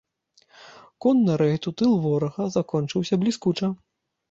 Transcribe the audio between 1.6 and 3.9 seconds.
у тыл ворага закончыўся бліскуча.